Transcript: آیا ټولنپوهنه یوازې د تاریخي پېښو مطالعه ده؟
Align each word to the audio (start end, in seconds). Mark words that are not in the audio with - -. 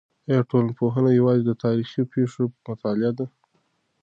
آیا 0.29 0.41
ټولنپوهنه 0.49 1.09
یوازې 1.19 1.43
د 1.45 1.51
تاریخي 1.63 2.01
پېښو 2.13 2.43
مطالعه 2.67 3.11
ده؟ 3.17 3.25